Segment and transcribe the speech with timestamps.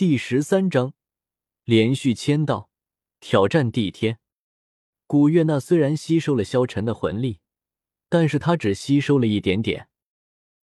[0.00, 0.94] 第十三章，
[1.64, 2.70] 连续签到，
[3.20, 4.18] 挑战帝天。
[5.06, 7.40] 古月娜虽然吸收了萧晨的魂力，
[8.08, 9.90] 但是他只吸收了一点点。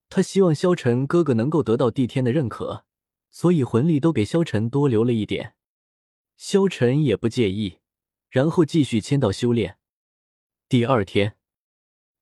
[0.10, 2.84] 他希望萧晨哥哥能够得到帝天的认可，
[3.30, 5.54] 所以魂力都给萧晨多留了一点。
[6.36, 7.78] 萧晨也不介意，
[8.32, 9.78] 然后继续签到修炼。
[10.68, 11.38] 第二天，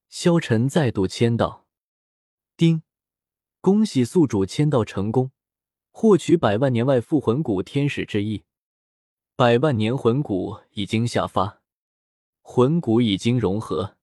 [0.09, 1.65] 萧晨再度签到，
[2.57, 2.83] 丁，
[3.61, 5.31] 恭喜宿主签到成功。
[5.97, 8.43] 获取百万年外附魂骨天使之翼，
[9.37, 11.61] 百万年魂骨已经下发，
[12.41, 13.95] 魂骨已经融合。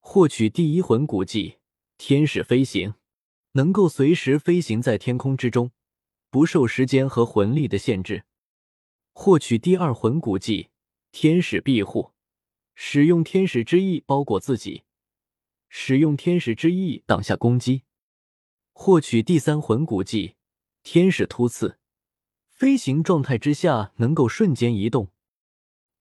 [0.00, 1.56] 获取第一魂骨技
[1.96, 2.96] 天使飞行，
[3.52, 5.70] 能够随时飞行在天空之中，
[6.28, 8.24] 不受时间和魂力的限制。
[9.14, 10.68] 获取第二魂骨技
[11.12, 12.12] 天使庇护，
[12.74, 14.82] 使用天使之翼包裹自己，
[15.70, 17.84] 使用天使之翼挡下攻击。
[18.74, 20.35] 获取第三魂骨技。
[20.88, 21.80] 天使突刺，
[22.48, 25.10] 飞行状态之下能够瞬间移动。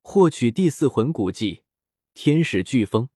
[0.04, 1.64] 获取第四魂骨技
[2.14, 3.10] 天使飓风，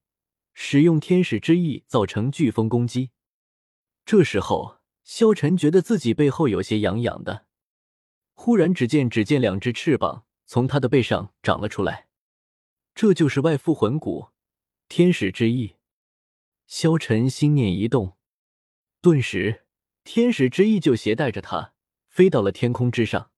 [0.55, 3.11] 使用天使之翼造成飓风攻击。
[4.03, 7.45] 这时候，萧晨觉得自己背后有些痒痒的。
[8.33, 12.07] 忽然，只见只见两只翅膀从他的背上长了出来，
[12.95, 14.29] 这就是外附魂骨
[14.87, 15.75] 天使之翼。
[16.65, 18.17] 萧晨心念一动，
[19.01, 19.67] 顿时。
[20.03, 21.73] 天使之翼就携带着他
[22.07, 23.31] 飞到了天空之上。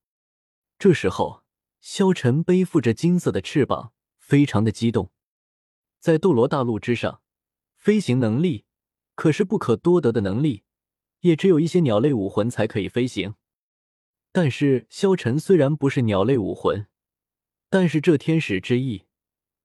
[0.80, 1.44] 这时候，
[1.80, 5.12] 萧晨背负着金色的翅膀，非常的激动。
[6.00, 7.22] 在斗罗大陆之上，
[7.76, 8.66] 飞行能力
[9.16, 10.64] 可是不可多得的能力，
[11.20, 13.36] 也只有一些鸟类武魂才可以飞行。
[14.32, 16.88] 但是萧晨虽然不是鸟类武魂，
[17.70, 19.06] 但是这天使之翼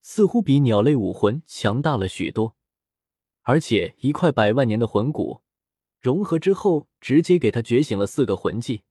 [0.03, 2.57] 似乎比鸟类武魂强大了许多，
[3.43, 5.43] 而且一块百万年的魂骨。
[6.07, 8.85] 融合之后，直接给他觉醒了四个魂技。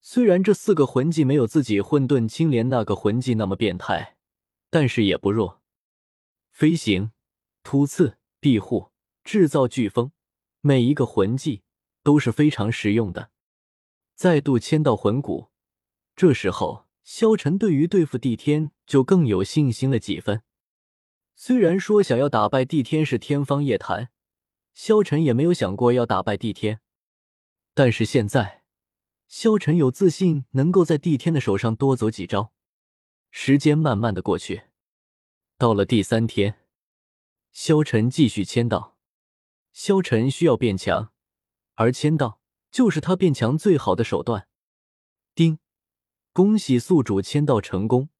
[0.00, 4.16] 虽然这四个魂技没有自己混沌青莲那个魂技那么变态，
[4.70, 5.60] 但是也不弱。
[6.52, 7.10] 飞行、
[7.64, 8.92] 突刺、庇护、
[9.24, 10.12] 制造飓风，
[10.60, 11.62] 每一个魂技
[12.04, 13.30] 都是非常实用的。
[14.14, 15.48] 再度签到魂骨，
[16.14, 20.42] 这时候萧晨对于对付帝天就更有信心了几分。
[21.34, 24.10] 虽然说想要打败帝天是天方夜谭。
[24.78, 26.80] 萧晨也没有想过要打败帝天，
[27.74, 28.62] 但是现在，
[29.26, 32.52] 萧晨有自信能够在帝天的手上多走几招。
[33.32, 34.68] 时间慢慢的过去，
[35.56, 36.60] 到了第三天，
[37.50, 38.96] 萧晨继续签到。
[39.72, 41.12] 萧晨需要变强，
[41.74, 42.40] 而签到
[42.70, 44.46] 就是他变强最好的手段。
[45.34, 45.58] 丁，
[46.32, 48.10] 恭喜宿主签到成功，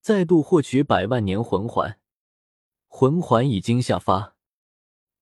[0.00, 1.98] 再度获取百万年魂环，
[2.86, 4.33] 魂环已经下发。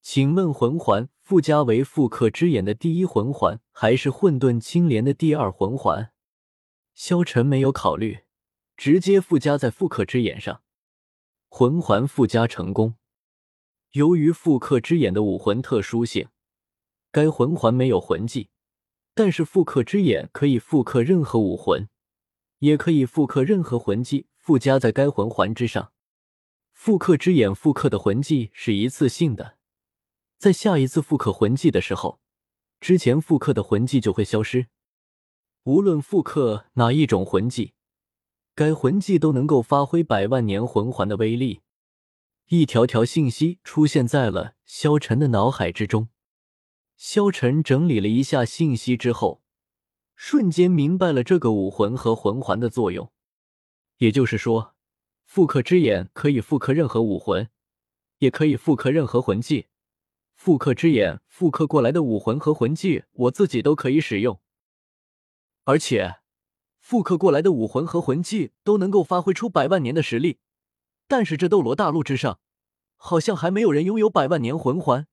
[0.02, 6.12] 请问魂环附加为复刻之眼的第一魂环，还是混沌青莲的第二魂环？
[6.92, 8.24] 萧晨没有考虑，
[8.76, 10.62] 直接附加在复刻之眼上。
[11.48, 12.96] 魂环附加成功。
[13.92, 16.28] 由于复刻之眼的武魂特殊性，
[17.12, 18.50] 该魂环没有魂技，
[19.14, 21.88] 但是复刻之眼可以复刻任何武魂，
[22.58, 25.92] 也可以复刻任何魂技附加在该魂环之上。
[26.72, 29.58] 复刻之眼复刻的魂技是一次性的。
[30.42, 32.18] 在下一次复刻魂技的时候，
[32.80, 34.66] 之前复刻的魂技就会消失。
[35.62, 37.74] 无论复刻哪一种魂技，
[38.56, 41.60] 该魂技都能够发挥百万年魂环的威力。
[42.48, 46.08] 一条条信息出现在了萧晨的脑海之中。
[46.96, 49.44] 萧晨整理了一下信息之后，
[50.16, 53.12] 瞬间明白了这个武魂和魂环的作用。
[53.98, 54.74] 也就是说，
[55.24, 57.48] 复刻之眼可以复刻任何武魂，
[58.18, 59.68] 也可以复刻任何魂技。
[60.42, 64.40] 复刻之眼复刻过来的武魂和魂技，我自己都可以使用，
[65.62, 66.16] 而且
[66.80, 70.40] 复刻过来的武魂和魂技都能够发挥出百万年的实力。
[71.06, 72.40] 但是这斗罗大陆之上，
[72.96, 75.06] 好像还没有人拥有百万年魂环。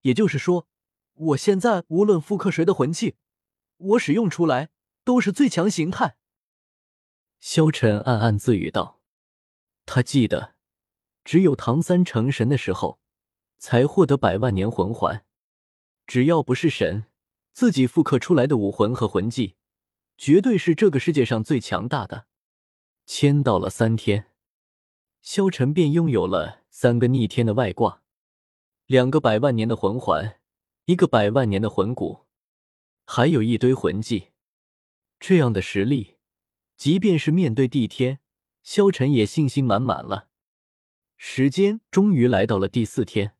[0.00, 0.66] 也就是说，
[1.12, 3.14] 我现在无论复刻谁的魂技，
[3.76, 4.70] 我使用出来
[5.04, 6.16] 都是最强形态。
[7.38, 9.00] 萧晨暗暗自语道
[9.86, 10.56] ：“他记得，
[11.22, 12.98] 只有唐三成神的时候。”
[13.64, 15.24] 才获得百万年魂环，
[16.06, 17.06] 只要不是神，
[17.54, 19.54] 自己复刻出来的武魂和魂技，
[20.18, 22.26] 绝对是这个世界上最强大的。
[23.06, 24.26] 签到了三天，
[25.22, 28.02] 萧晨便拥有了三个逆天的外挂，
[28.84, 30.38] 两个百万年的魂环，
[30.84, 32.26] 一个百万年的魂骨，
[33.06, 34.32] 还有一堆魂技。
[35.18, 36.16] 这样的实力，
[36.76, 38.18] 即便是面对帝天，
[38.62, 40.28] 萧晨也信心满满了。
[41.16, 43.33] 时间终于来到了第四天。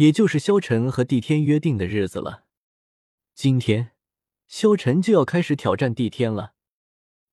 [0.00, 2.44] 也就是萧晨和帝天约定的日子了。
[3.34, 3.92] 今天，
[4.48, 6.54] 萧晨就要开始挑战帝天了。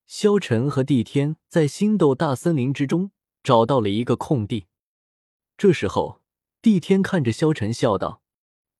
[0.05, 3.11] 萧晨和帝天在星斗大森林之中
[3.41, 4.65] 找到了一个空地。
[5.55, 6.21] 这时候，
[6.61, 8.21] 帝天看着萧晨笑道：“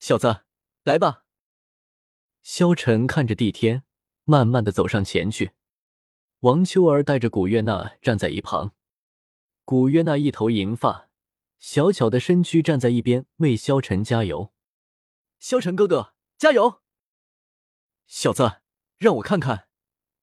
[0.01, 0.41] 小子，
[0.83, 1.23] 来吧。”
[2.43, 3.83] 萧晨看着帝天，
[4.25, 5.51] 慢慢的走上前去。
[6.41, 8.73] 王秋儿带着古月娜站在一旁。
[9.63, 11.06] 古月娜一头银发，
[11.59, 14.53] 小巧的身躯站在一边为萧晨加油。
[15.39, 16.81] 萧晨哥哥，加油！
[18.05, 18.61] 小子，
[18.97, 19.67] 让我看看。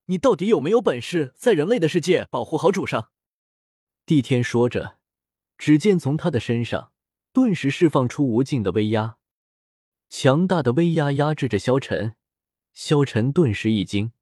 [0.06, 3.10] 你到底有没有本事在人类的世界保护好主上？
[4.04, 4.98] 帝天说着，
[5.56, 6.92] 只见从他的身上
[7.32, 9.16] 顿时释放出无尽的威压，
[10.10, 12.16] 强大的威压压制着萧晨。
[12.72, 14.12] 萧晨顿时一惊，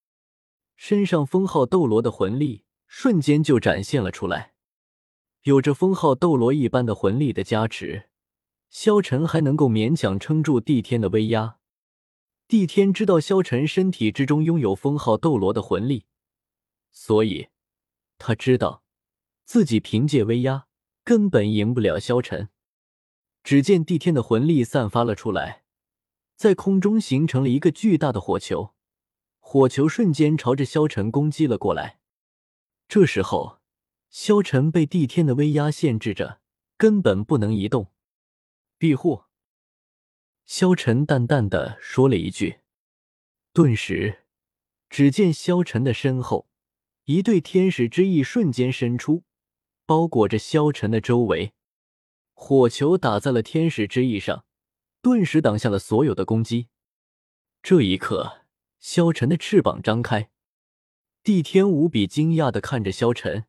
[0.76, 4.51] 身上封号斗罗的魂力瞬间就展现了出来。
[5.42, 8.08] 有着封号斗罗一般的魂力的加持，
[8.70, 11.58] 萧晨还能够勉强撑住帝天的威压。
[12.46, 16.04] 帝天知道萧晨身体之中拥有封号斗罗的魂力，
[16.92, 17.48] 所以
[18.18, 18.84] 他知道
[19.44, 20.66] 自己凭借威压
[21.02, 22.50] 根本赢不了萧晨。
[23.42, 25.64] 只见帝天的魂力散发了出来，
[26.36, 28.74] 在空中形成了一个巨大的火球，
[29.40, 31.98] 火球瞬间朝着萧晨攻击了过来。
[32.86, 33.58] 这时候，
[34.12, 36.42] 萧晨被帝天的威压限制着，
[36.76, 37.90] 根本不能移动。
[38.76, 39.22] 庇护。
[40.44, 42.60] 萧晨淡淡的说了一句，
[43.54, 44.24] 顿时，
[44.90, 46.46] 只见萧晨的身后，
[47.04, 49.24] 一对天使之翼瞬间伸出，
[49.86, 51.54] 包裹着萧晨的周围。
[52.34, 54.44] 火球打在了天使之翼上，
[55.00, 56.68] 顿时挡下了所有的攻击。
[57.62, 58.42] 这一刻，
[58.78, 60.28] 萧晨的翅膀张开，
[61.22, 63.46] 帝天无比惊讶的看着萧晨，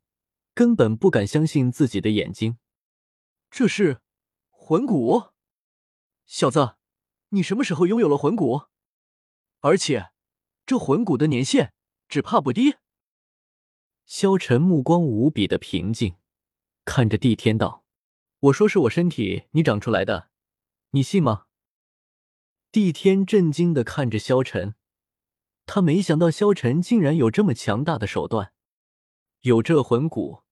[0.54, 2.58] 根本不敢相信自己的眼睛。
[3.50, 4.02] 这是
[4.50, 5.32] 魂骨，
[6.26, 6.76] 小子。
[7.30, 8.68] 你什么时候拥有了魂骨？
[9.62, 10.12] 而且，
[10.66, 11.74] 这魂骨的年限
[12.08, 12.76] 只怕不低。
[14.06, 16.18] 萧晨目光无比的平静，
[16.86, 17.84] 看着帝天道
[18.40, 20.30] ：“我说是我身体你长出来的，
[20.92, 21.46] 你信吗？”
[22.72, 24.76] 帝天震惊的看着萧晨，
[25.66, 28.54] 他没想到萧晨竟然有这么强大的手段，
[29.42, 30.43] 有这魂骨，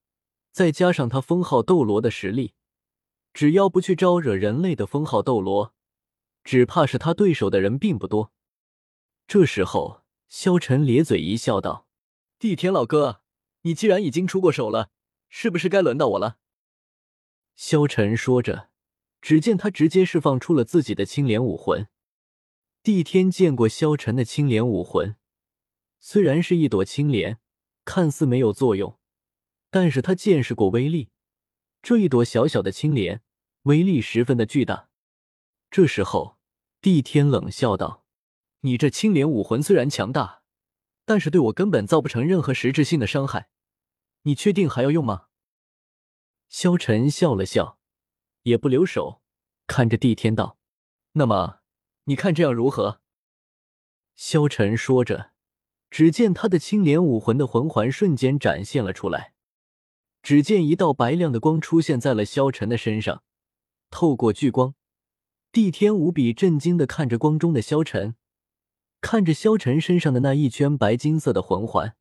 [0.52, 2.54] 再加上他封号斗罗的实力，
[3.34, 5.74] 只要不去招惹人类的封号斗罗。
[6.44, 8.34] 只怕是他对手的人并不多。
[9.28, 11.88] 这时候，萧晨咧嘴一笑，道
[12.40, 13.22] ：“帝天老哥，
[13.62, 14.90] 你既然已经出过手了，
[15.30, 16.40] 是不是该轮到我了？”
[17.56, 18.70] 萧晨说着，
[19.22, 21.88] 只见他直接释放出了自己的青莲武魂。
[22.82, 25.16] 帝天见过萧晨的青莲武魂，
[26.00, 27.38] 虽然是一朵青莲，
[27.86, 28.98] 看似没有作用，
[29.72, 31.10] 但是他见识过威力。
[31.82, 33.24] 这一朵小小的青莲，
[33.64, 34.90] 威力十分的巨大。
[35.72, 36.38] 这时候，
[36.82, 38.06] 帝天冷笑道
[38.62, 40.44] ：“你这青莲武魂虽然强大，
[41.06, 43.50] 但是对我根本造不成任何实质性的伤害。
[44.24, 45.28] 你确定还要用吗？”
[46.50, 47.80] 萧晨笑了笑，
[48.44, 49.22] 也不留手，
[49.66, 50.60] 看着帝天道
[51.14, 51.62] ：“那么，
[52.04, 53.02] 你看这样如何？”
[54.18, 55.32] 萧晨说着，
[55.90, 59.31] 只见他的青莲武魂的魂环瞬间展现了出来，
[60.22, 63.24] 只见一道白亮的光出现在了萧晨的身上，
[63.90, 64.76] 透过聚光。
[65.52, 68.16] 帝天无比震惊的看着光中的萧晨，
[69.02, 71.96] 看着萧晨身上的那一圈白金色的魂环，